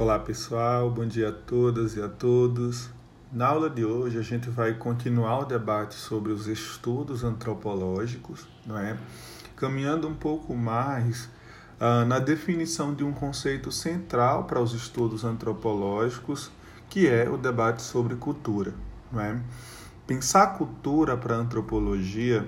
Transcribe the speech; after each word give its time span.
Olá 0.00 0.16
pessoal, 0.16 0.88
bom 0.88 1.04
dia 1.04 1.30
a 1.30 1.32
todas 1.32 1.96
e 1.96 2.00
a 2.00 2.08
todos. 2.08 2.88
Na 3.32 3.48
aula 3.48 3.68
de 3.68 3.84
hoje 3.84 4.16
a 4.16 4.22
gente 4.22 4.48
vai 4.48 4.72
continuar 4.74 5.40
o 5.40 5.44
debate 5.44 5.96
sobre 5.96 6.30
os 6.30 6.46
estudos 6.46 7.24
antropológicos, 7.24 8.46
não 8.64 8.78
é? 8.78 8.96
Caminhando 9.56 10.06
um 10.06 10.14
pouco 10.14 10.54
mais 10.54 11.24
uh, 11.80 12.04
na 12.06 12.20
definição 12.20 12.94
de 12.94 13.02
um 13.02 13.12
conceito 13.12 13.72
central 13.72 14.44
para 14.44 14.60
os 14.60 14.72
estudos 14.72 15.24
antropológicos, 15.24 16.48
que 16.88 17.08
é 17.08 17.28
o 17.28 17.36
debate 17.36 17.82
sobre 17.82 18.14
cultura, 18.14 18.72
não 19.10 19.20
é? 19.20 19.36
Pensar 20.06 20.56
cultura 20.56 21.16
para 21.16 21.34
a 21.34 21.38
antropologia 21.38 22.46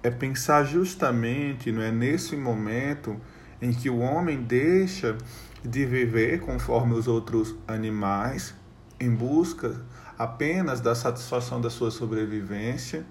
é 0.00 0.10
pensar 0.12 0.62
justamente, 0.62 1.72
não 1.72 1.82
é, 1.82 1.90
nesse 1.90 2.36
momento 2.36 3.20
em 3.64 3.72
que 3.72 3.88
o 3.88 4.00
homem 4.00 4.42
deixa 4.42 5.16
de 5.64 5.86
viver 5.86 6.40
conforme 6.40 6.92
os 6.92 7.08
outros 7.08 7.54
animais, 7.66 8.54
em 9.00 9.10
busca 9.10 9.80
apenas 10.18 10.82
da 10.82 10.94
satisfação 10.94 11.62
da 11.62 11.70
sua 11.70 11.90
sobrevivência, 11.90 13.06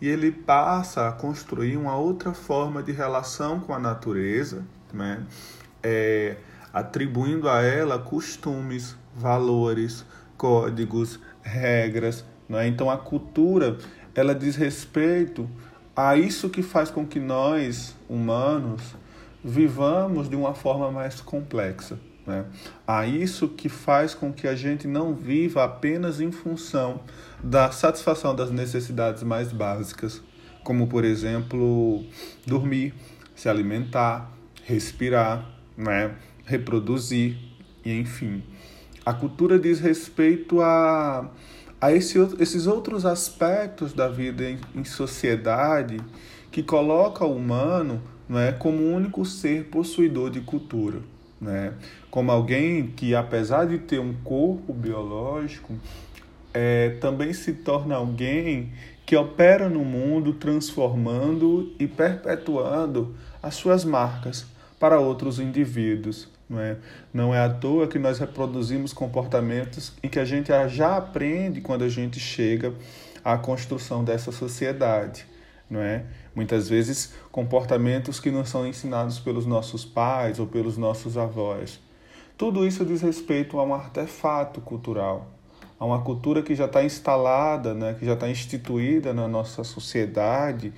e 0.00 0.08
ele 0.08 0.32
passa 0.32 1.06
a 1.06 1.12
construir 1.12 1.76
uma 1.76 1.94
outra 1.94 2.34
forma 2.34 2.82
de 2.82 2.90
relação 2.90 3.60
com 3.60 3.72
a 3.72 3.78
natureza, 3.78 4.64
né? 4.92 5.24
É, 5.80 6.36
atribuindo 6.72 7.48
a 7.48 7.62
ela 7.62 7.96
costumes, 8.00 8.96
valores, 9.14 10.04
códigos, 10.36 11.20
regras. 11.42 12.24
Né? 12.48 12.66
Então 12.66 12.90
a 12.90 12.98
cultura 12.98 13.78
ela 14.16 14.34
diz 14.34 14.56
respeito 14.56 15.48
a 15.94 16.16
isso 16.16 16.50
que 16.50 16.62
faz 16.62 16.90
com 16.90 17.06
que 17.06 17.20
nós, 17.20 17.94
humanos, 18.08 18.96
vivamos 19.44 20.28
de 20.28 20.36
uma 20.36 20.54
forma 20.54 20.90
mais 20.90 21.20
complexa. 21.20 21.98
Né? 22.26 22.44
A 22.86 23.06
isso 23.06 23.48
que 23.48 23.68
faz 23.68 24.14
com 24.14 24.32
que 24.32 24.46
a 24.46 24.54
gente 24.54 24.86
não 24.86 25.14
viva 25.14 25.64
apenas 25.64 26.20
em 26.20 26.30
função 26.30 27.00
da 27.42 27.70
satisfação 27.72 28.34
das 28.34 28.50
necessidades 28.50 29.22
mais 29.22 29.52
básicas, 29.52 30.22
como, 30.62 30.86
por 30.86 31.04
exemplo, 31.04 32.04
dormir, 32.46 32.94
se 33.34 33.48
alimentar, 33.48 34.30
respirar, 34.64 35.50
né? 35.76 36.14
reproduzir, 36.44 37.36
e 37.84 37.98
enfim. 37.98 38.44
A 39.04 39.12
cultura 39.12 39.58
diz 39.58 39.80
respeito 39.80 40.60
a, 40.60 41.28
a 41.80 41.92
esse, 41.92 42.16
esses 42.38 42.68
outros 42.68 43.04
aspectos 43.04 43.92
da 43.92 44.08
vida 44.08 44.48
em, 44.48 44.60
em 44.76 44.84
sociedade 44.84 45.96
que 46.52 46.62
coloca 46.62 47.24
o 47.24 47.34
humano 47.34 48.00
não 48.32 48.40
é, 48.40 48.50
como 48.50 48.82
único 48.82 49.26
ser 49.26 49.64
possuidor 49.64 50.30
de 50.30 50.40
cultura. 50.40 51.00
Né? 51.38 51.74
Como 52.10 52.32
alguém 52.32 52.86
que, 52.86 53.14
apesar 53.14 53.66
de 53.66 53.76
ter 53.76 54.00
um 54.00 54.14
corpo 54.24 54.72
biológico, 54.72 55.74
é, 56.54 56.96
também 56.98 57.34
se 57.34 57.52
torna 57.52 57.96
alguém 57.96 58.72
que 59.04 59.14
opera 59.14 59.68
no 59.68 59.84
mundo 59.84 60.32
transformando 60.32 61.74
e 61.78 61.86
perpetuando 61.86 63.14
as 63.42 63.54
suas 63.54 63.84
marcas 63.84 64.46
para 64.80 64.98
outros 64.98 65.38
indivíduos. 65.38 66.26
Não 66.48 66.58
é? 66.58 66.76
não 67.12 67.34
é 67.34 67.40
à 67.40 67.50
toa 67.50 67.86
que 67.86 67.98
nós 67.98 68.18
reproduzimos 68.18 68.94
comportamentos 68.94 69.92
em 70.02 70.08
que 70.08 70.18
a 70.18 70.24
gente 70.24 70.50
já 70.68 70.96
aprende 70.96 71.60
quando 71.60 71.84
a 71.84 71.88
gente 71.88 72.18
chega 72.18 72.72
à 73.22 73.36
construção 73.36 74.02
dessa 74.02 74.32
sociedade 74.32 75.26
não 75.70 75.80
é? 75.80 76.04
Muitas 76.34 76.68
vezes 76.68 77.14
comportamentos 77.30 78.20
que 78.20 78.30
não 78.30 78.44
são 78.44 78.66
ensinados 78.66 79.18
pelos 79.18 79.46
nossos 79.46 79.84
pais 79.84 80.38
ou 80.38 80.46
pelos 80.46 80.76
nossos 80.76 81.16
avós. 81.16 81.80
Tudo 82.36 82.66
isso 82.66 82.84
diz 82.84 83.02
respeito 83.02 83.58
a 83.58 83.64
um 83.64 83.74
artefato 83.74 84.60
cultural, 84.60 85.28
a 85.78 85.84
uma 85.84 86.02
cultura 86.02 86.42
que 86.42 86.54
já 86.54 86.64
está 86.64 86.82
instalada, 86.82 87.74
né, 87.74 87.94
que 87.98 88.04
já 88.04 88.14
está 88.14 88.28
instituída 88.28 89.12
na 89.12 89.28
nossa 89.28 89.62
sociedade 89.62 90.72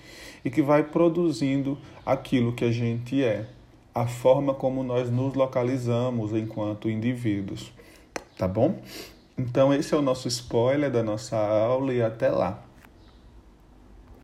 e 0.45 0.51
que 0.51 0.63
vai 0.63 0.83
produzindo 0.83 1.79
aquilo 2.05 2.53
que 2.53 2.65
a 2.65 2.73
gente 2.73 3.23
é, 3.23 3.47
a 3.95 4.07
forma 4.07 4.53
como 4.53 4.83
nós 4.83 5.11
nos 5.11 5.35
localizamos 5.35 6.33
enquanto 6.33 6.91
indivíduos. 6.91 7.73
Tá 8.37 8.49
bom? 8.49 8.81
Então, 9.39 9.73
esse 9.73 9.95
é 9.95 9.97
o 9.97 10.03
nosso 10.03 10.29
spoiler 10.29 10.91
da 10.91 11.03
nossa 11.03 11.37
aula 11.37 11.93
e 11.95 12.03
até 12.03 12.29
lá. 12.29 12.63